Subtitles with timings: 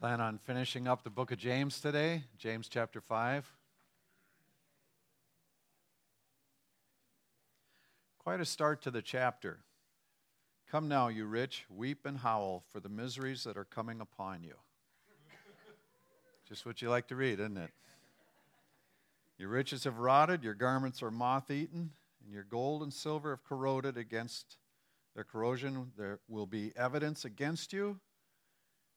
[0.00, 3.52] Plan on finishing up the book of James today, James chapter 5.
[8.20, 9.58] Quite a start to the chapter.
[10.70, 14.54] Come now, you rich, weep and howl for the miseries that are coming upon you.
[16.48, 17.72] Just what you like to read, isn't it?
[19.36, 21.90] Your riches have rotted, your garments are moth eaten,
[22.22, 24.58] and your gold and silver have corroded against
[25.16, 25.90] their corrosion.
[25.98, 27.98] There will be evidence against you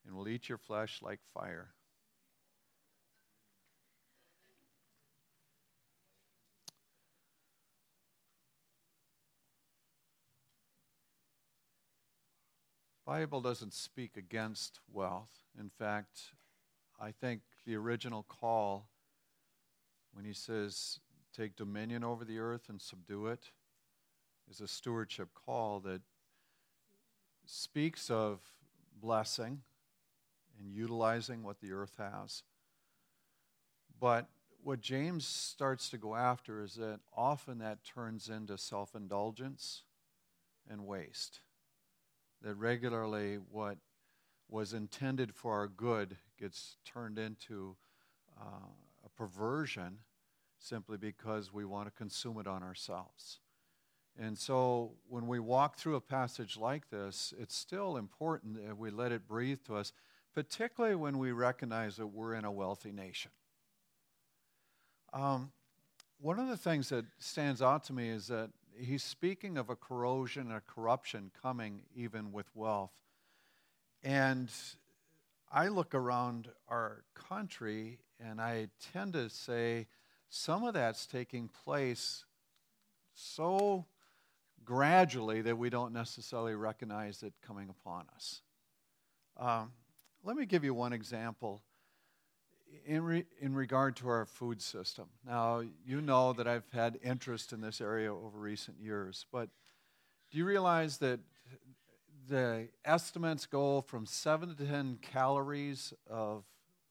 [0.05, 1.69] and will eat your flesh like fire.
[13.05, 15.31] Bible doesn't speak against wealth.
[15.59, 16.31] In fact,
[16.99, 18.87] I think the original call
[20.13, 20.99] when he says
[21.35, 23.51] take dominion over the earth and subdue it
[24.49, 26.01] is a stewardship call that
[27.45, 28.39] speaks of
[29.01, 29.61] blessing
[30.61, 32.43] and utilizing what the earth has.
[33.99, 34.27] But
[34.63, 39.83] what James starts to go after is that often that turns into self indulgence
[40.69, 41.41] and waste.
[42.41, 43.77] That regularly what
[44.49, 47.75] was intended for our good gets turned into
[48.39, 48.67] uh,
[49.05, 49.99] a perversion
[50.59, 53.39] simply because we want to consume it on ourselves.
[54.19, 58.91] And so when we walk through a passage like this, it's still important that we
[58.91, 59.93] let it breathe to us
[60.33, 63.31] particularly when we recognize that we're in a wealthy nation.
[65.13, 65.51] Um,
[66.19, 69.75] one of the things that stands out to me is that he's speaking of a
[69.75, 72.93] corrosion a corruption coming even with wealth.
[74.03, 74.49] And
[75.51, 79.87] I look around our country and I tend to say
[80.29, 82.23] some of that's taking place
[83.13, 83.85] so
[84.63, 88.41] gradually that we don't necessarily recognize it coming upon us.
[89.37, 89.71] Um,
[90.23, 91.61] let me give you one example
[92.85, 95.07] in, re, in regard to our food system.
[95.25, 99.49] Now, you know that I've had interest in this area over recent years, but
[100.31, 101.19] do you realize that
[102.29, 106.43] the estimates go from 7 to 10 calories of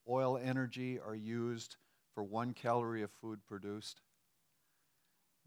[0.08, 1.76] oil energy are used
[2.14, 4.00] for one calorie of food produced?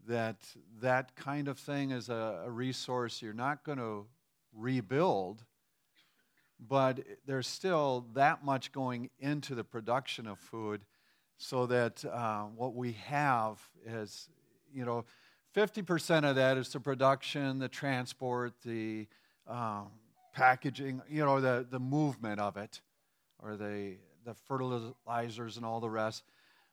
[0.06, 0.36] That
[0.80, 4.06] that kind of thing is a, a resource you're not going to
[4.52, 5.44] rebuild
[6.60, 10.84] but there's still that much going into the production of food
[11.36, 14.28] so that uh, what we have is,
[14.72, 15.04] you know,
[15.54, 19.06] 50% of that is the production, the transport, the
[19.46, 19.88] um,
[20.32, 22.80] packaging, you know, the, the movement of it,
[23.40, 26.24] or the, the fertilizers and all the rest.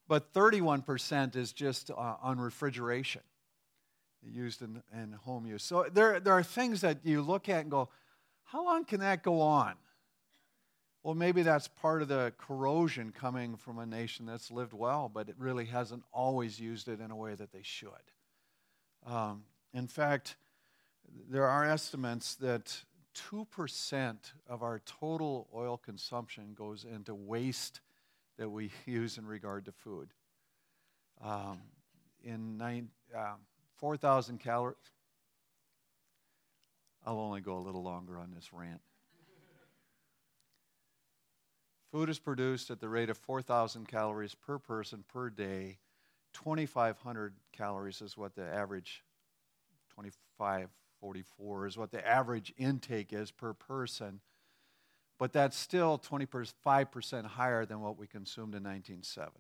[0.08, 3.22] But 31% is just uh, on refrigeration
[4.24, 5.64] used in, in home use.
[5.64, 7.90] So there, there are things that you look at and go,
[8.52, 9.76] how long can that go on?
[11.04, 15.30] Well, maybe that's part of the corrosion coming from a nation that's lived well, but
[15.30, 17.90] it really hasn't always used it in a way that they should.
[19.08, 20.36] Um, in fact,
[21.30, 22.84] there are estimates that
[23.34, 24.18] 2%
[24.50, 27.80] of our total oil consumption goes into waste
[28.38, 30.10] that we use in regard to food.
[31.24, 31.62] Um,
[32.22, 33.36] in nine, uh,
[33.78, 34.76] 4,000 calories,
[37.06, 38.82] I'll only go a little longer on this rant.
[41.92, 45.80] Food is produced at the rate of 4,000 calories per person per day.
[46.34, 49.04] 2,500 calories is what the average,
[49.96, 54.22] 2,544 is what the average intake is per person.
[55.20, 59.38] But that's still 25% higher than what we consumed in 1970.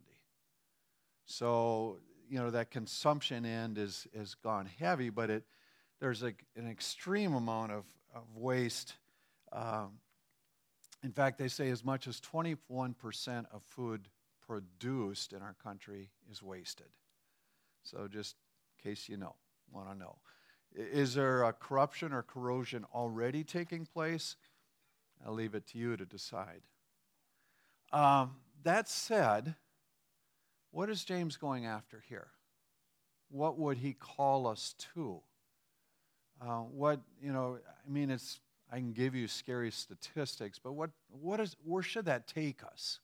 [1.25, 5.43] So, you know, that consumption end is, is gone heavy, but it,
[6.01, 8.95] there's a, an extreme amount of, of waste.
[9.53, 9.99] Um,
[11.03, 14.09] in fact, they say as much as 21% of food
[14.45, 16.87] produced in our country is wasted.
[17.83, 18.35] So, just
[18.83, 19.35] in case you know,
[19.71, 20.17] want to know.
[20.73, 24.35] Is there a corruption or corrosion already taking place?
[25.25, 26.61] I'll leave it to you to decide.
[27.93, 29.55] Um, that said,
[30.71, 32.27] what is James going after here?
[33.29, 35.21] What would he call us to?
[36.41, 38.39] Uh, what, you know, I mean, it's,
[38.71, 42.99] I can give you scary statistics, but what, what is, where should that take us?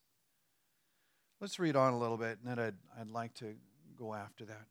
[1.39, 3.53] Let's read on a little bit, and then I'd, I'd like to
[3.95, 4.65] go after that.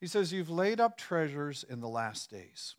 [0.00, 2.74] He says, You've laid up treasures in the last days.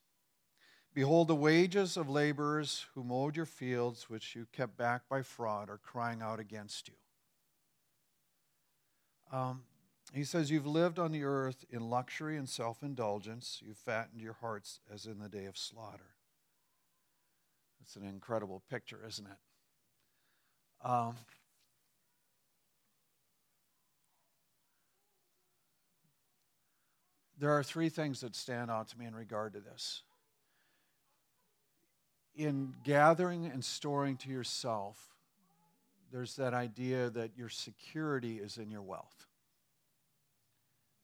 [0.94, 5.69] Behold, the wages of laborers who mowed your fields, which you kept back by fraud,
[5.69, 6.95] are crying out against you.
[9.31, 9.62] Um,
[10.13, 13.62] he says, You've lived on the earth in luxury and self indulgence.
[13.65, 16.15] You've fattened your hearts as in the day of slaughter.
[17.81, 20.88] It's an incredible picture, isn't it?
[20.88, 21.15] Um,
[27.39, 30.03] there are three things that stand out to me in regard to this.
[32.36, 35.15] In gathering and storing to yourself,
[36.12, 39.26] there's that idea that your security is in your wealth.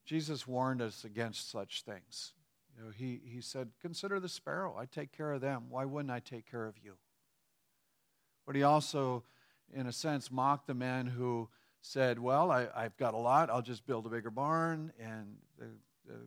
[0.05, 2.33] Jesus warned us against such things.
[2.75, 4.75] You know, he, he said, Consider the sparrow.
[4.77, 5.65] I take care of them.
[5.69, 6.93] Why wouldn't I take care of you?
[8.45, 9.23] But he also,
[9.73, 11.49] in a sense, mocked the man who
[11.81, 13.49] said, Well, I, have got a lot.
[13.49, 14.91] I'll just build a bigger barn.
[14.99, 15.67] And the,
[16.07, 16.19] the,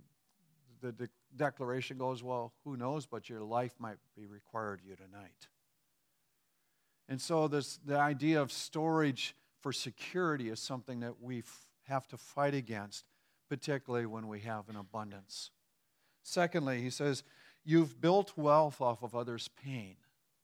[0.80, 5.48] the de- declaration goes, Well, who knows, but your life might be required you tonight.
[7.08, 12.06] And so, this, the idea of storage for security is something that we f- have
[12.08, 13.04] to fight against,
[13.48, 15.50] particularly when we have an abundance.
[16.22, 17.22] Secondly, he says,
[17.64, 19.96] You've built wealth off of others' pain.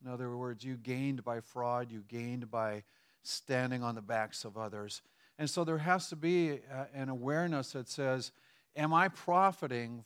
[0.05, 2.83] In other words, you gained by fraud, you gained by
[3.23, 5.03] standing on the backs of others.
[5.39, 8.33] And so there has to be uh, an awareness that says,
[8.75, 10.05] Am I profiting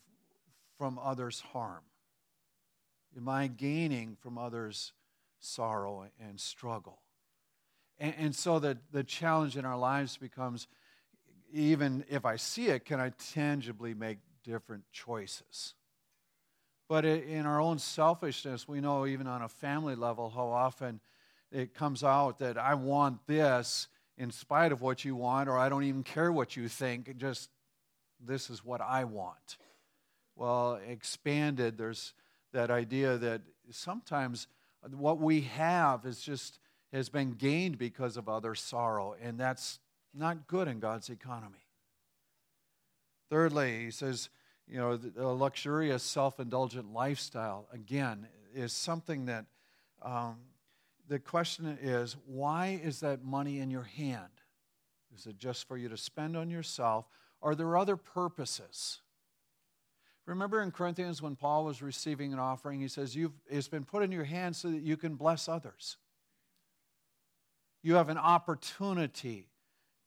[0.77, 1.83] from others' harm?
[3.15, 4.93] Am I gaining from others'
[5.39, 6.99] sorrow and struggle?
[7.97, 10.67] And, and so that the challenge in our lives becomes
[11.51, 15.73] even if I see it, can I tangibly make different choices?
[16.89, 21.01] But in our own selfishness, we know even on a family level how often
[21.51, 25.69] it comes out that I want this in spite of what you want, or I
[25.69, 27.49] don't even care what you think, just
[28.25, 29.57] this is what I want.
[30.35, 32.13] Well, expanded, there's
[32.53, 34.47] that idea that sometimes
[34.91, 36.59] what we have is just
[36.93, 39.79] has been gained because of other sorrow, and that's
[40.17, 41.65] not good in God's economy.
[43.29, 44.29] Thirdly, he says,
[44.67, 49.45] you know, a luxurious, self indulgent lifestyle, again, is something that
[50.01, 50.37] um,
[51.07, 54.31] the question is why is that money in your hand?
[55.15, 57.05] Is it just for you to spend on yourself?
[57.41, 58.99] Are there other purposes?
[60.25, 64.03] Remember in Corinthians when Paul was receiving an offering, he says, You've, It's been put
[64.03, 65.97] in your hands so that you can bless others.
[67.81, 69.47] You have an opportunity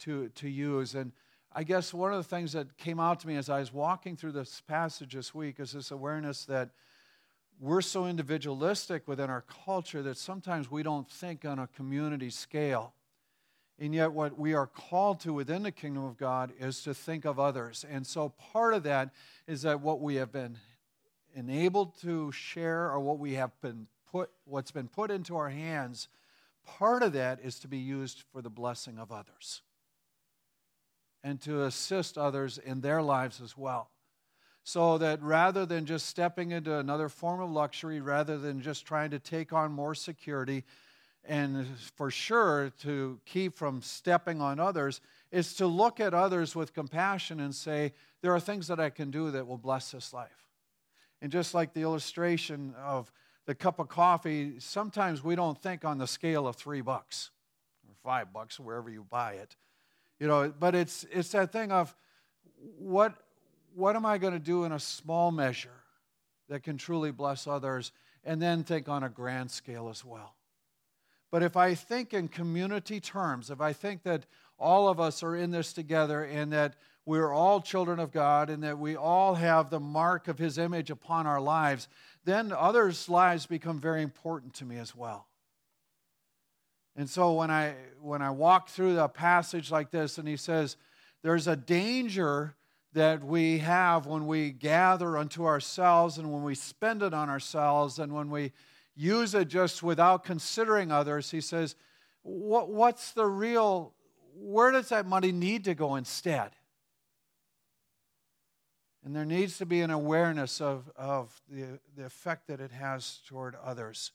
[0.00, 0.94] to, to use.
[0.94, 1.12] And
[1.52, 4.16] I guess one of the things that came out to me as I was walking
[4.16, 6.70] through this passage this week is this awareness that
[7.58, 12.94] we're so individualistic within our culture that sometimes we don't think on a community scale.
[13.78, 17.24] And yet, what we are called to within the kingdom of God is to think
[17.24, 17.84] of others.
[17.90, 19.10] And so, part of that
[19.46, 20.58] is that what we have been
[21.34, 26.08] enabled to share or what we have been put, what's been put into our hands,
[26.64, 29.62] part of that is to be used for the blessing of others
[31.22, 33.90] and to assist others in their lives as well.
[34.62, 39.10] So that rather than just stepping into another form of luxury, rather than just trying
[39.10, 40.64] to take on more security,
[41.24, 45.00] and for sure to keep from stepping on others,
[45.30, 47.92] is to look at others with compassion and say,
[48.22, 50.46] there are things that I can do that will bless this life.
[51.22, 53.12] And just like the illustration of
[53.46, 57.30] the cup of coffee, sometimes we don't think on the scale of three bucks
[57.88, 59.56] or five bucks, wherever you buy it.
[60.20, 61.96] You know, but it's, it's that thing of
[62.78, 63.14] what,
[63.74, 65.70] what am I going to do in a small measure
[66.50, 70.34] that can truly bless others, and then think on a grand scale as well.
[71.30, 74.26] But if I think in community terms, if I think that
[74.58, 76.74] all of us are in this together and that
[77.06, 80.90] we're all children of God and that we all have the mark of His image
[80.90, 81.88] upon our lives,
[82.24, 85.26] then others' lives become very important to me as well.
[86.96, 90.76] And so when I when I walk through a passage like this and he says
[91.22, 92.56] there's a danger
[92.92, 97.98] that we have when we gather unto ourselves and when we spend it on ourselves
[97.98, 98.52] and when we
[98.96, 101.76] use it just without considering others, he says,
[102.22, 103.94] what, what's the real,
[104.34, 106.50] where does that money need to go instead?
[109.04, 113.20] And there needs to be an awareness of, of the, the effect that it has
[113.26, 114.12] toward others.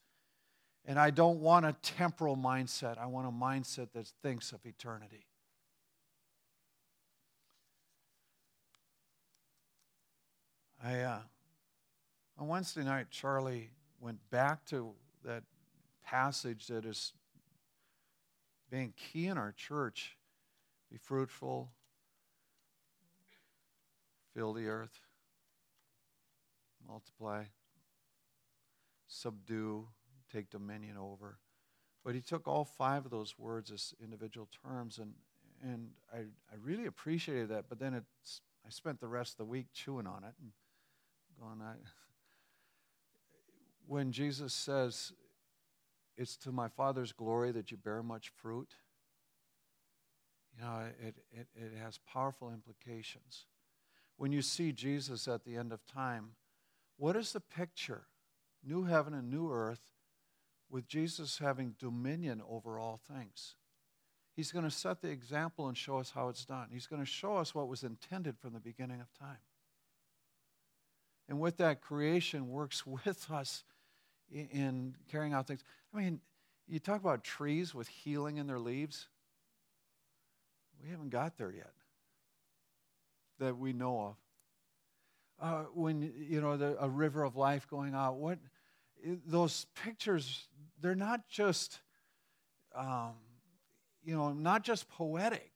[0.88, 2.98] And I don't want a temporal mindset.
[2.98, 5.26] I want a mindset that thinks of eternity.
[10.84, 11.20] I, uh,
[12.38, 14.92] on Wednesday night, Charlie went back to
[15.24, 15.44] that
[16.04, 17.14] passage that is
[18.70, 20.18] being key in our church
[20.92, 21.72] be fruitful,
[24.34, 25.00] fill the earth,
[26.88, 27.44] multiply,
[29.08, 29.88] subdue,
[30.36, 31.38] take dominion over.
[32.04, 35.14] But he took all five of those words as individual terms, and,
[35.64, 37.66] and I, I really appreciated that.
[37.70, 40.52] But then it's, I spent the rest of the week chewing on it and
[41.40, 41.74] going, I,
[43.88, 45.14] when Jesus says,
[46.18, 48.74] it's to my Father's glory that you bear much fruit.
[50.58, 53.46] You know, it, it, it has powerful implications.
[54.18, 56.32] When you see Jesus at the end of time,
[56.98, 58.04] what is the picture?
[58.64, 59.95] New heaven and new earth
[60.76, 63.56] with Jesus having dominion over all things.
[64.36, 66.68] He's going to set the example and show us how it's done.
[66.70, 69.38] He's going to show us what was intended from the beginning of time.
[71.30, 73.64] And with that, creation works with us
[74.30, 75.64] in carrying out things.
[75.94, 76.20] I mean,
[76.68, 79.08] you talk about trees with healing in their leaves.
[80.84, 81.72] We haven't got there yet
[83.40, 84.16] that we know of.
[85.40, 88.40] Uh, when you know the, a river of life going out, what
[89.26, 90.48] those pictures?
[90.82, 91.82] They're not just,
[92.76, 93.14] um,
[94.04, 95.52] you know, not just poetic,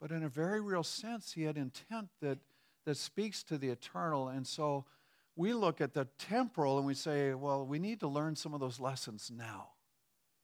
[0.00, 2.38] but in a very real sense, he had intent that
[2.86, 4.28] that speaks to the eternal.
[4.28, 4.86] And so
[5.34, 8.60] we look at the temporal and we say, well, we need to learn some of
[8.60, 9.70] those lessons now.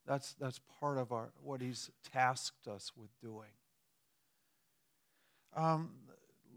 [0.07, 3.49] That's, that's part of our, what he's tasked us with doing.
[5.57, 5.93] Um,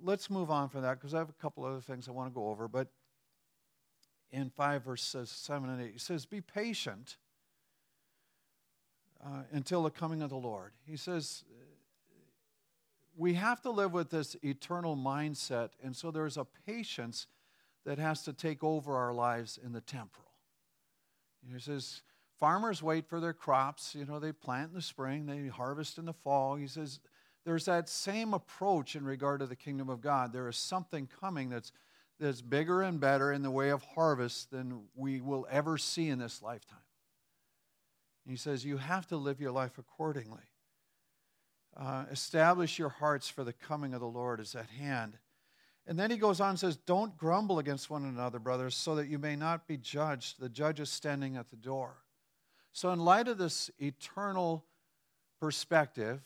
[0.03, 2.33] let's move on from that because I have a couple other things I want to
[2.33, 2.67] go over.
[2.67, 2.87] But
[4.31, 7.17] in 5 verses 7 and 8, he says, Be patient
[9.23, 10.71] uh, until the coming of the Lord.
[10.85, 11.43] He says,
[13.17, 17.27] we have to live with this eternal mindset, and so there's a patience
[17.85, 20.31] that has to take over our lives in the temporal.
[21.51, 22.01] He says,
[22.39, 23.95] farmers wait for their crops.
[23.95, 26.55] You know, they plant in the spring, they harvest in the fall.
[26.55, 26.99] He says,
[27.45, 30.33] there's that same approach in regard to the kingdom of God.
[30.33, 31.71] There is something coming that's,
[32.19, 36.19] that's bigger and better in the way of harvest than we will ever see in
[36.19, 36.79] this lifetime.
[38.27, 40.43] he says, you have to live your life accordingly.
[41.75, 45.17] Uh, establish your hearts for the coming of the Lord is at hand.
[45.87, 49.07] And then he goes on and says, Don't grumble against one another, brothers, so that
[49.07, 50.39] you may not be judged.
[50.39, 51.97] The judge is standing at the door.
[52.71, 54.65] So, in light of this eternal
[55.39, 56.21] perspective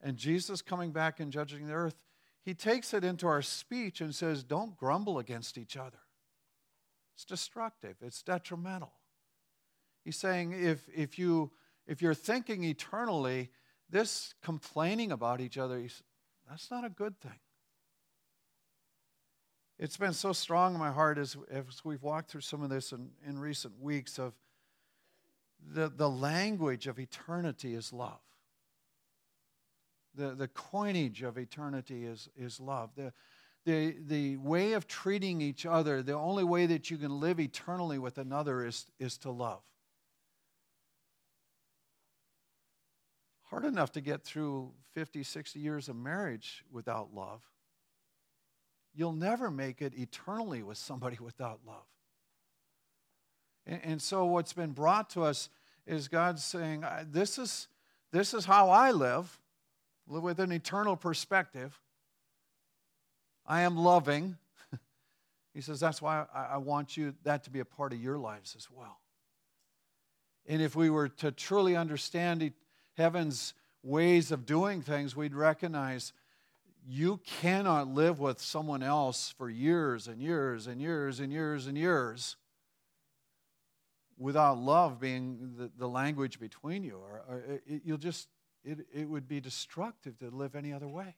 [0.00, 1.96] and Jesus coming back and judging the earth,
[2.46, 5.98] he takes it into our speech and says, Don't grumble against each other.
[7.14, 8.92] It's destructive, it's detrimental.
[10.04, 11.50] He's saying, if, if, you,
[11.88, 13.50] if you're thinking eternally,
[13.90, 15.82] this complaining about each other,
[16.48, 17.40] that's not a good thing.
[19.80, 22.92] It's been so strong in my heart as, as we've walked through some of this
[22.92, 24.34] in, in recent weeks of
[25.68, 28.20] the, the language of eternity is love.
[30.16, 32.90] The, the coinage of eternity is, is love.
[32.96, 33.12] The,
[33.64, 37.98] the, the way of treating each other, the only way that you can live eternally
[37.98, 39.62] with another is, is to love.
[43.46, 47.42] hard enough to get through 50, 60 years of marriage without love.
[48.94, 51.86] You'll never make it eternally with somebody without love.
[53.66, 55.48] And, and so, what's been brought to us
[55.86, 57.68] is God saying, this is,
[58.12, 59.38] this is how I live, live
[60.06, 61.78] with an eternal perspective.
[63.46, 64.36] I am loving.
[65.54, 68.18] he says, That's why I, I want you that to be a part of your
[68.18, 69.00] lives as well.
[70.46, 72.52] And if we were to truly understand
[72.96, 76.12] heaven's ways of doing things, we'd recognize
[76.88, 81.76] you cannot live with someone else for years and years and years and years and
[81.76, 82.36] years
[84.18, 86.96] without love being the, the language between you.
[86.96, 88.28] Or, or it, you'll just,
[88.66, 91.14] it, it would be destructive to live any other way.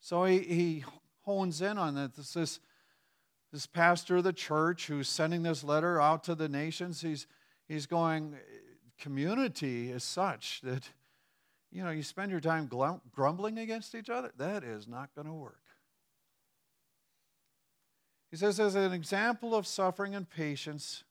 [0.00, 0.84] So he, he
[1.22, 2.16] hones in on that.
[2.16, 2.60] This, this,
[3.52, 7.26] this pastor of the church who's sending this letter out to the nations, he's,
[7.68, 8.34] he's going,
[8.98, 10.90] community is such that,
[11.70, 12.68] you know, you spend your time
[13.12, 15.60] grumbling against each other, that is not going to work.
[18.30, 21.04] He says, as an example of suffering and patience,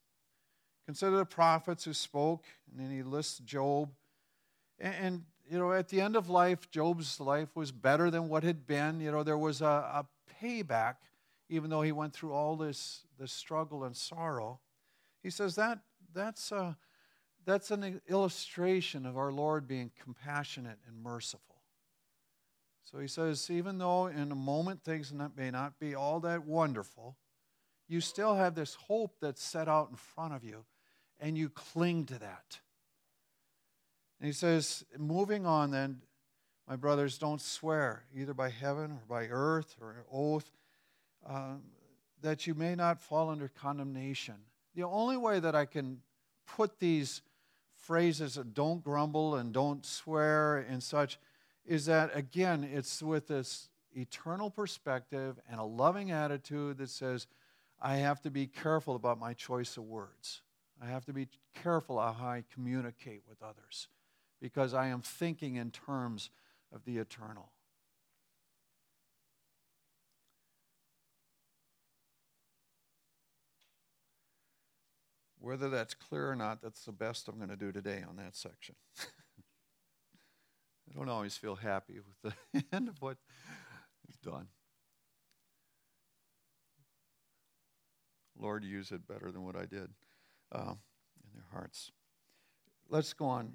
[0.86, 3.91] consider the prophets who spoke, and then he lists Job.
[4.81, 8.43] And, and, you know, at the end of life, Job's life was better than what
[8.43, 9.00] had been.
[9.00, 10.05] You know, there was a, a
[10.41, 10.95] payback,
[11.47, 14.59] even though he went through all this, this struggle and sorrow.
[15.21, 15.79] He says that
[16.13, 16.73] that's uh,
[17.45, 21.55] that's an illustration of our Lord being compassionate and merciful.
[22.83, 27.17] So he says, even though in a moment things may not be all that wonderful,
[27.88, 30.65] you still have this hope that's set out in front of you,
[31.19, 32.59] and you cling to that.
[34.22, 36.00] And he says, moving on then,
[36.68, 40.51] my brothers, don't swear, either by heaven or by earth or oath,
[41.25, 41.63] um,
[42.22, 44.36] that you may not fall under condemnation.
[44.75, 46.01] The only way that I can
[46.46, 47.24] put these
[47.74, 51.18] phrases don't grumble and don't swear and such
[51.66, 57.25] is that, again, it's with this eternal perspective and a loving attitude that says,
[57.82, 60.44] I have to be careful about my choice of words.
[60.80, 63.88] I have to be careful how I communicate with others
[64.41, 66.29] because I am thinking in terms
[66.74, 67.51] of the eternal.
[75.39, 78.36] Whether that's clear or not, that's the best I'm going to do today on that
[78.36, 78.75] section.
[79.00, 83.17] I don't always feel happy with the end of what
[84.07, 84.48] is done.
[88.38, 89.89] Lord, use it better than what I did
[90.51, 90.74] uh,
[91.24, 91.91] in their hearts.
[92.89, 93.53] Let's go on,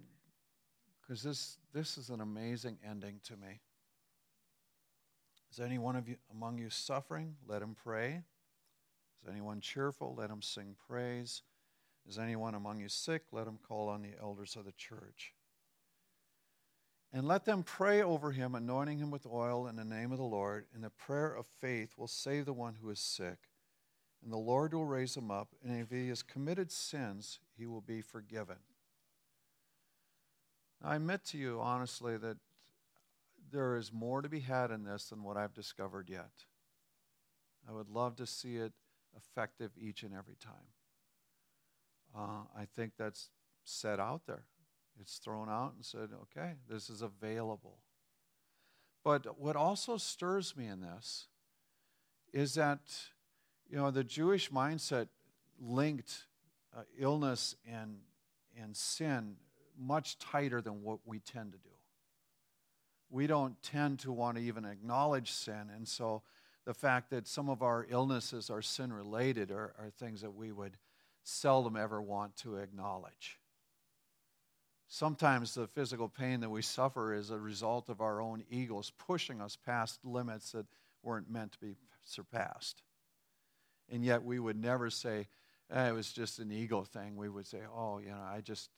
[1.07, 3.61] because this, this is an amazing ending to me.
[5.53, 7.37] Is any one of you among you suffering?
[7.47, 8.23] Let him pray.
[9.23, 10.15] Is anyone cheerful?
[10.17, 11.43] Let him sing praise.
[12.09, 13.23] Is anyone among you sick?
[13.33, 15.33] Let him call on the elders of the church.
[17.13, 20.25] And let them pray over him, anointing him with oil in the name of the
[20.25, 20.67] Lord.
[20.75, 23.39] And the prayer of faith will save the one who is sick
[24.27, 27.81] and the Lord will raise him up, and if he has committed sins, he will
[27.81, 28.57] be forgiven.
[30.83, 32.37] I admit to you honestly that
[33.51, 36.31] there is more to be had in this than what I've discovered yet.
[37.69, 38.73] I would love to see it
[39.17, 40.53] effective each and every time.
[42.17, 43.31] Uh, I think that's
[43.65, 44.45] set out there.
[45.01, 47.79] It's thrown out and said, okay, this is available.
[49.05, 51.27] But what also stirs me in this
[52.33, 52.81] is that
[53.69, 55.09] you know, the Jewish mindset
[55.61, 56.27] linked
[56.77, 57.99] uh, illness and,
[58.61, 59.37] and sin
[59.79, 61.71] much tighter than what we tend to do.
[63.09, 66.23] We don't tend to want to even acknowledge sin, and so
[66.65, 70.51] the fact that some of our illnesses are sin related are, are things that we
[70.51, 70.77] would
[71.23, 73.39] seldom ever want to acknowledge.
[74.89, 79.41] Sometimes the physical pain that we suffer is a result of our own egos pushing
[79.41, 80.67] us past limits that
[81.03, 82.83] weren't meant to be surpassed.
[83.89, 85.29] And yet we would never say,
[85.71, 87.17] eh, it was just an ego thing.
[87.17, 88.71] We would say, oh, you know, I just,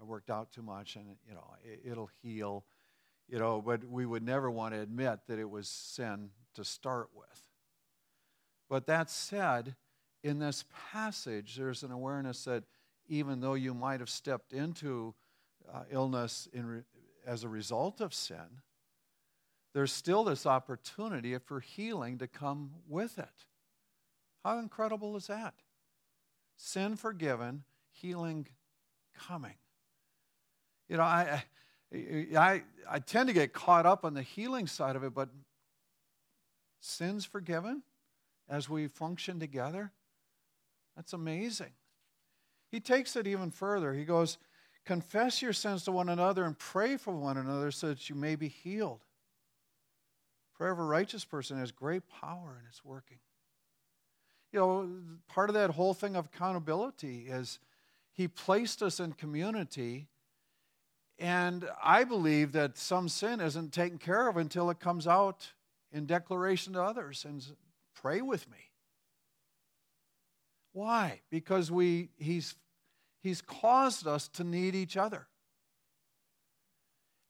[0.00, 2.64] I worked out too much and, you know, it, it'll heal.
[3.28, 7.08] You know, but we would never want to admit that it was sin to start
[7.14, 7.42] with.
[8.68, 9.76] But that said,
[10.22, 12.64] in this passage, there's an awareness that
[13.08, 15.14] even though you might have stepped into
[15.72, 16.82] uh, illness re-
[17.26, 18.60] as a result of sin,
[19.72, 23.46] there's still this opportunity for healing to come with it.
[24.44, 25.54] How incredible is that?
[26.56, 28.46] Sin forgiven, healing
[29.18, 29.56] coming.
[30.88, 31.42] You know, I,
[31.92, 35.28] I, I tend to get caught up on the healing side of it, but
[36.80, 37.82] sins forgiven
[38.48, 39.92] as we function together,
[40.96, 41.72] that's amazing.
[42.70, 43.94] He takes it even further.
[43.94, 44.38] He goes,
[44.84, 48.36] Confess your sins to one another and pray for one another so that you may
[48.36, 49.00] be healed.
[50.54, 53.16] Prayer of a righteous person has great power and it's working
[54.54, 54.88] you know,
[55.26, 57.58] part of that whole thing of accountability is
[58.12, 60.06] he placed us in community.
[61.18, 65.52] And I believe that some sin isn't taken care of until it comes out
[65.92, 67.44] in declaration to others and
[67.94, 68.58] pray with me.
[70.72, 71.20] Why?
[71.30, 72.56] Because we, he's,
[73.22, 75.28] he's caused us to need each other.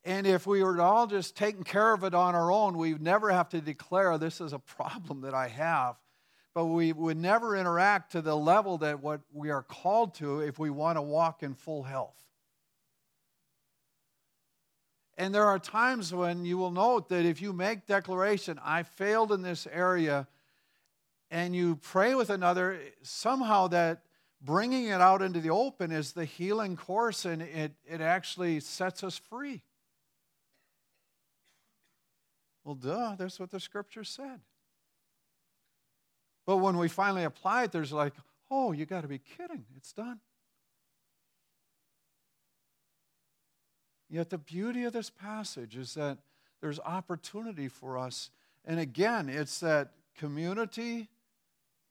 [0.02, 3.30] And if we were all just taking care of it on our own, we'd never
[3.30, 5.96] have to declare this is a problem that I have
[6.54, 10.58] but we would never interact to the level that what we are called to if
[10.58, 12.23] we want to walk in full health.
[15.16, 19.30] And there are times when you will note that if you make declaration, I failed
[19.32, 20.26] in this area,
[21.30, 24.02] and you pray with another, somehow that
[24.40, 29.02] bringing it out into the open is the healing course and it, it actually sets
[29.02, 29.62] us free.
[32.62, 34.40] Well, duh, that's what the scripture said.
[36.46, 38.12] But when we finally apply it, there's like,
[38.50, 39.64] oh, you got to be kidding.
[39.76, 40.20] It's done.
[44.14, 46.18] Yet the beauty of this passage is that
[46.60, 48.30] there's opportunity for us.
[48.64, 51.08] And again, it's that community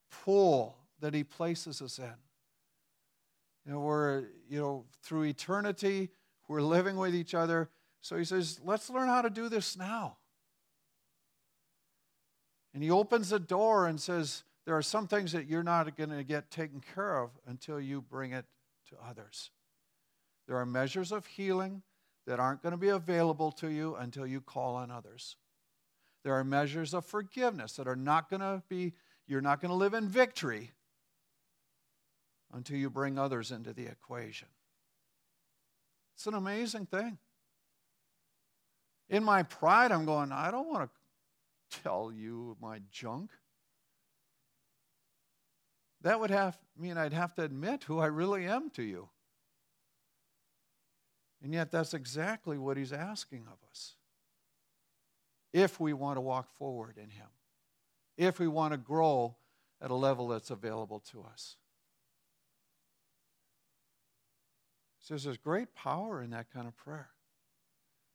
[0.10, 2.14] pool that he places us in.
[3.66, 6.12] You know, we're, you know, through eternity,
[6.48, 7.70] we're living with each other.
[8.00, 10.16] So he says, let's learn how to do this now.
[12.74, 16.12] And he opens the door and says, There are some things that you're not going
[16.12, 18.46] to get taken care of until you bring it
[18.92, 19.52] to others.
[20.48, 21.82] There are measures of healing
[22.26, 25.36] that aren't going to be available to you until you call on others.
[26.24, 28.94] There are measures of forgiveness that are not going to be,
[29.28, 30.72] you're not going to live in victory
[32.54, 34.48] until you bring others into the equation.
[36.16, 37.18] It's an amazing thing.
[39.10, 43.32] In my pride, I'm going, I don't want to tell you my junk.
[46.04, 49.10] that would have mean I'd have to admit who I really am to you.
[51.44, 53.96] And yet, that's exactly what he's asking of us.
[55.52, 57.28] If we want to walk forward in him,
[58.18, 59.36] if we want to grow
[59.82, 61.58] at a level that's available to us.
[65.02, 67.10] So there's great power in that kind of prayer.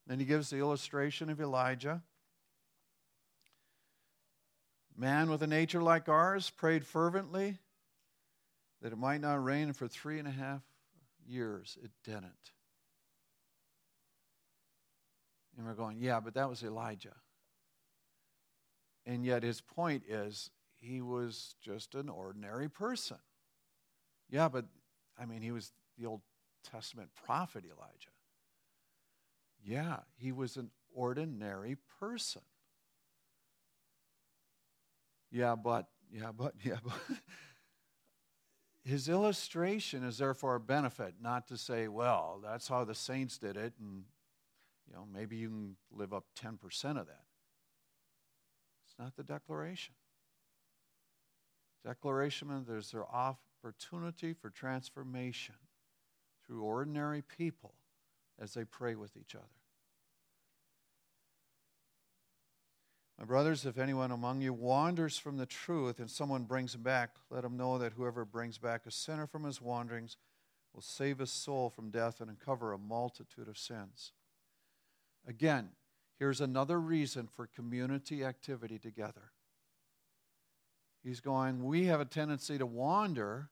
[0.06, 2.02] Then he gives the illustration of Elijah.
[4.96, 7.58] Man with a nature like ours prayed fervently
[8.80, 10.62] that it might not rain for three and a half
[11.26, 11.76] years.
[11.84, 12.52] It didn't.
[15.58, 17.16] And we're going, yeah, but that was Elijah.
[19.04, 23.18] And yet his point is he was just an ordinary person.
[24.30, 24.66] Yeah, but
[25.18, 26.20] I mean, he was the Old
[26.62, 28.10] Testament prophet Elijah.
[29.64, 32.42] Yeah, he was an ordinary person.
[35.32, 36.94] Yeah, but, yeah, but, yeah, but.
[38.84, 43.56] His illustration is therefore a benefit, not to say, well, that's how the saints did
[43.56, 44.04] it, and
[44.88, 46.54] you know, maybe you can live up 10%
[46.98, 47.24] of that.
[48.86, 49.94] It's not the declaration.
[51.84, 55.54] Declaration there's their opportunity for transformation
[56.46, 57.74] through ordinary people
[58.40, 59.44] as they pray with each other.
[63.18, 67.10] My brothers, if anyone among you wanders from the truth and someone brings him back,
[67.30, 70.16] let him know that whoever brings back a sinner from his wanderings
[70.72, 74.12] will save his soul from death and uncover a multitude of sins.
[75.26, 75.70] Again,
[76.18, 79.32] here's another reason for community activity together.
[81.02, 83.50] He's going, We have a tendency to wander.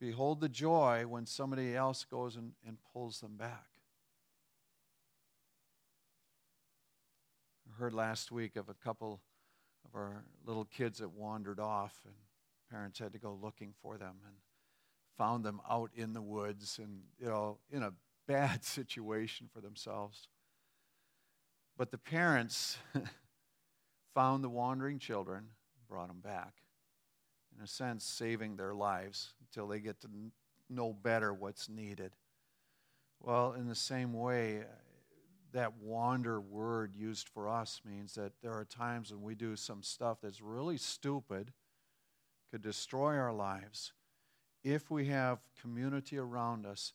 [0.00, 3.66] Behold the joy when somebody else goes and, and pulls them back.
[7.68, 9.20] I heard last week of a couple
[9.84, 12.14] of our little kids that wandered off, and
[12.70, 14.34] parents had to go looking for them and
[15.16, 17.92] found them out in the woods and, you know, in a
[18.26, 20.28] bad situation for themselves.
[21.76, 22.78] But the parents
[24.14, 25.46] found the wandering children,
[25.88, 26.54] brought them back,
[27.56, 30.08] in a sense, saving their lives until they get to
[30.70, 32.12] know better what's needed.
[33.20, 34.64] Well, in the same way, uh,
[35.52, 39.82] that wander word used for us means that there are times when we do some
[39.82, 41.52] stuff that's really stupid,
[42.50, 43.92] could destroy our lives.
[44.62, 46.92] If we have community around us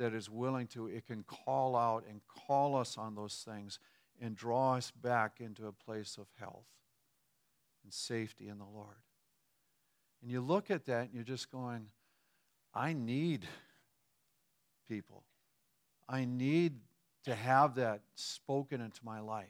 [0.00, 3.78] that is willing to, it can call out and call us on those things
[4.18, 6.64] and draw us back into a place of health
[7.84, 8.96] and safety in the Lord.
[10.22, 11.88] And you look at that and you're just going,
[12.74, 13.46] I need
[14.88, 15.22] people.
[16.08, 16.80] I need
[17.24, 19.48] to have that spoken into my life.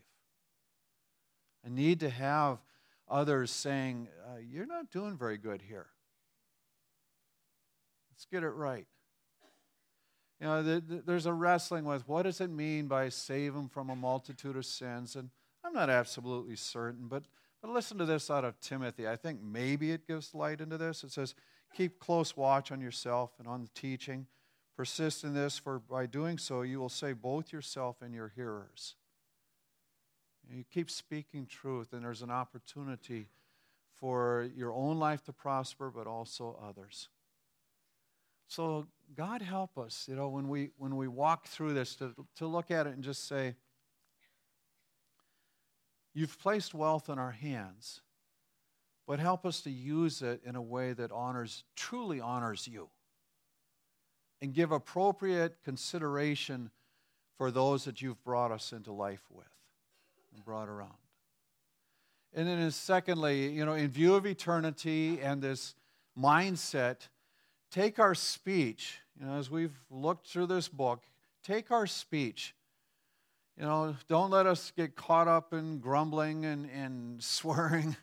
[1.64, 2.58] I need to have
[3.08, 5.86] others saying, uh, You're not doing very good here.
[8.10, 8.86] Let's get it right.
[10.40, 13.68] You know, the, the, there's a wrestling with what does it mean by save them
[13.68, 15.16] from a multitude of sins?
[15.16, 15.30] And
[15.62, 17.24] I'm not absolutely certain, but,
[17.60, 19.06] but listen to this out of Timothy.
[19.06, 21.04] I think maybe it gives light into this.
[21.04, 21.34] It says,
[21.76, 24.26] Keep close watch on yourself and on the teaching
[24.80, 28.94] Persist in this, for by doing so, you will save both yourself and your hearers.
[30.50, 33.26] You keep speaking truth, and there's an opportunity
[33.94, 37.10] for your own life to prosper, but also others.
[38.50, 42.48] So, God help us, you know, when we, when we walk through this, to, to
[42.48, 43.54] look at it and just say,
[46.12, 48.00] You've placed wealth in our hands,
[49.06, 52.88] but help us to use it in a way that honors, truly honors you
[54.42, 56.72] and give appropriate consideration
[57.38, 59.46] for those that you've brought us into life with
[60.34, 60.90] and brought around.
[62.34, 65.76] And then, secondly, you know, in view of eternity and this
[66.18, 67.06] mindset,
[67.70, 71.02] take our speech, you know, as we've looked through this book,
[71.44, 72.54] take our speech.
[73.56, 77.96] You know, don't let us get caught up in grumbling and, and swearing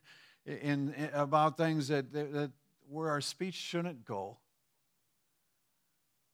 [0.46, 2.52] in, in, about things that, that, that
[2.90, 4.38] where our speech shouldn't go.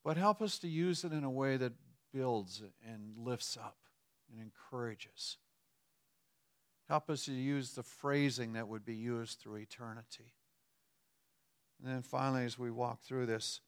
[0.03, 1.73] But help us to use it in a way that
[2.13, 3.77] builds and lifts up
[4.29, 5.37] and encourages.
[6.89, 10.33] Help us to use the phrasing that would be used through eternity.
[11.83, 13.59] And then finally, as we walk through this,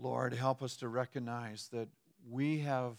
[0.00, 1.88] Lord, help us to recognize that
[2.28, 2.96] we have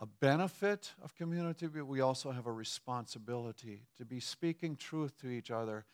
[0.00, 5.28] a benefit of community, but we also have a responsibility to be speaking truth to
[5.28, 5.84] each other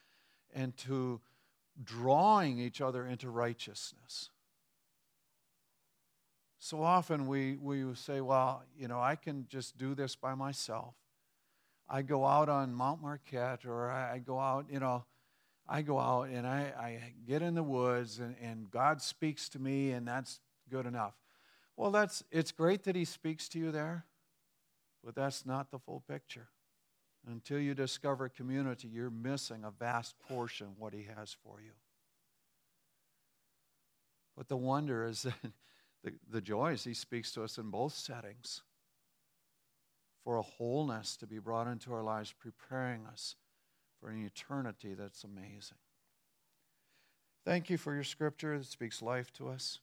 [0.54, 1.20] and to
[1.84, 4.30] drawing each other into righteousness.
[6.58, 10.94] So often we, we say, well, you know, I can just do this by myself.
[11.88, 15.04] I go out on Mount Marquette or I go out, you know,
[15.68, 19.58] I go out and I, I get in the woods and, and God speaks to
[19.58, 21.14] me and that's good enough.
[21.76, 24.04] Well, that's it's great that he speaks to you there,
[25.04, 26.48] but that's not the full picture.
[27.26, 31.72] Until you discover community, you're missing a vast portion of what he has for you.
[34.36, 35.52] But the wonder is that
[36.02, 38.62] the, the joy is he speaks to us in both settings
[40.24, 43.36] for a wholeness to be brought into our lives, preparing us
[44.02, 45.78] for an eternity that's amazing.
[47.44, 49.78] Thank you for your scripture that speaks life to us.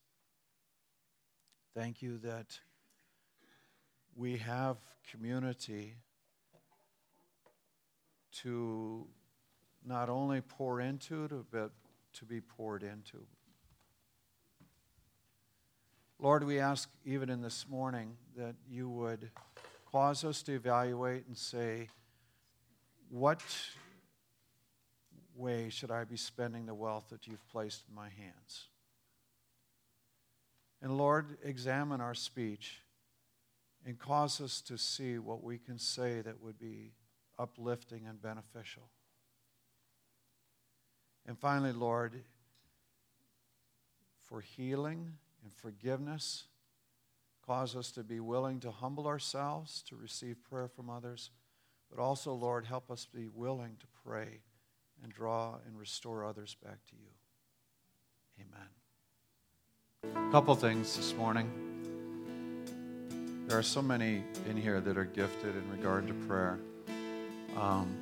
[1.74, 2.60] Thank you that
[4.16, 4.78] we have
[5.10, 5.96] community
[8.42, 9.08] to
[9.86, 11.72] not only pour into, but
[12.14, 13.26] to be poured into.
[16.20, 19.32] Lord, we ask even in this morning that you would
[19.90, 21.88] cause us to evaluate and say,
[23.10, 23.42] what
[25.40, 28.66] way should I be spending the wealth that you've placed in my hands?
[30.82, 32.82] And Lord, examine our speech
[33.86, 36.92] and cause us to see what we can say that would be
[37.38, 38.90] uplifting and beneficial.
[41.26, 42.22] And finally, Lord,
[44.24, 46.46] for healing and forgiveness,
[47.46, 51.32] cause us to be willing to humble ourselves to receive prayer from others,
[51.90, 54.42] but also, Lord, help us be willing to pray
[55.04, 57.10] and draw and restore others back to you.
[60.06, 60.28] Amen.
[60.28, 61.50] A couple things this morning.
[63.48, 66.60] There are so many in here that are gifted in regard to prayer.
[67.58, 67.96] Um,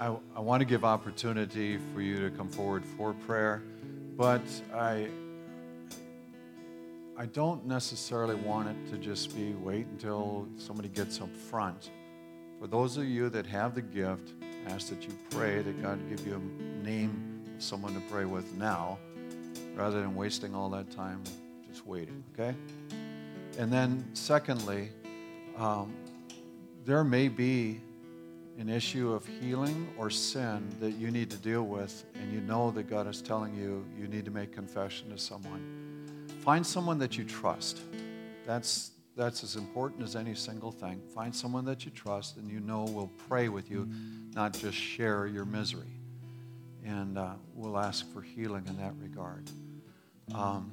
[0.00, 3.62] I, I want to give opportunity for you to come forward for prayer,
[4.16, 4.42] but
[4.74, 5.08] I,
[7.16, 11.90] I don't necessarily want it to just be wait until somebody gets up front.
[12.60, 14.32] For those of you that have the gift,
[14.68, 18.52] ask that you pray that God give you a name of someone to pray with
[18.56, 18.98] now,
[19.74, 21.22] rather than wasting all that time
[21.68, 22.56] just waiting, okay?
[23.58, 24.90] And then, secondly,
[25.56, 25.92] um,
[26.84, 27.80] there may be
[28.58, 32.70] an issue of healing or sin that you need to deal with, and you know
[32.72, 37.16] that God is telling you you need to make confession to someone, find someone that
[37.16, 37.80] you trust.
[38.46, 41.02] That's, that's as important as any single thing.
[41.12, 43.90] Find someone that you trust and you know will pray with you,
[44.32, 45.98] not just share your misery.
[46.84, 49.50] And uh, we'll ask for healing in that regard.
[50.32, 50.70] Um,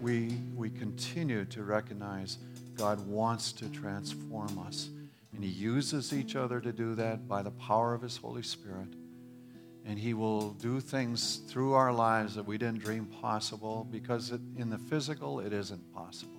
[0.00, 2.38] we, we continue to recognize
[2.76, 4.90] God wants to transform us.
[5.32, 8.88] And He uses each other to do that by the power of His Holy Spirit.
[9.84, 14.40] And He will do things through our lives that we didn't dream possible because it,
[14.56, 16.35] in the physical, it isn't possible.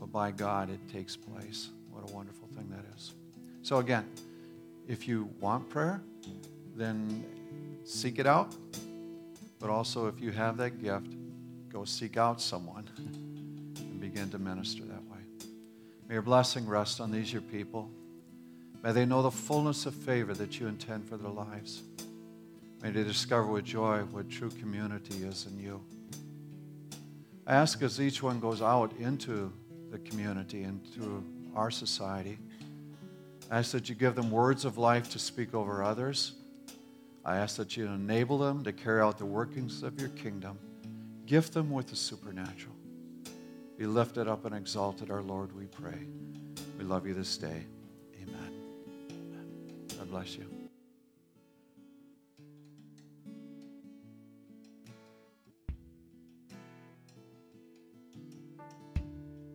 [0.00, 1.68] But by God, it takes place.
[1.90, 3.12] What a wonderful thing that is.
[3.62, 4.08] So, again,
[4.88, 6.02] if you want prayer,
[6.74, 7.24] then
[7.84, 8.56] seek it out.
[9.60, 11.14] But also, if you have that gift,
[11.70, 15.18] go seek out someone and begin to minister that way.
[16.08, 17.90] May your blessing rest on these, your people.
[18.82, 21.82] May they know the fullness of favor that you intend for their lives.
[22.82, 25.82] May they discover with joy what true community is in you.
[27.46, 29.52] I ask as each one goes out into
[29.90, 31.24] the community, and to
[31.54, 32.38] our society,
[33.50, 36.32] I ask that you give them words of life to speak over others.
[37.24, 40.58] I ask that you enable them to carry out the workings of your kingdom.
[41.26, 42.74] Gift them with the supernatural.
[43.76, 46.06] Be lifted up and exalted, our Lord, we pray.
[46.78, 47.64] We love you this day.
[48.22, 48.52] Amen.
[49.96, 50.59] God bless you.